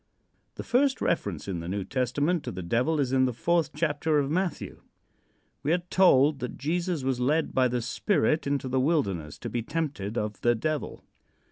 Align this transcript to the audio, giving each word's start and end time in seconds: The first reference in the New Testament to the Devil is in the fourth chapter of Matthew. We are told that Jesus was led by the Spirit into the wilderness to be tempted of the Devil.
The 0.55 0.63
first 0.63 0.99
reference 0.99 1.47
in 1.47 1.59
the 1.59 1.67
New 1.67 1.83
Testament 1.83 2.43
to 2.45 2.51
the 2.51 2.63
Devil 2.63 2.99
is 2.99 3.13
in 3.13 3.25
the 3.25 3.33
fourth 3.33 3.71
chapter 3.75 4.17
of 4.17 4.31
Matthew. 4.31 4.81
We 5.61 5.73
are 5.73 5.83
told 5.91 6.39
that 6.39 6.57
Jesus 6.57 7.03
was 7.03 7.19
led 7.19 7.53
by 7.53 7.67
the 7.67 7.83
Spirit 7.83 8.47
into 8.47 8.67
the 8.67 8.79
wilderness 8.79 9.37
to 9.37 9.49
be 9.51 9.61
tempted 9.61 10.17
of 10.17 10.41
the 10.41 10.55
Devil. 10.55 11.03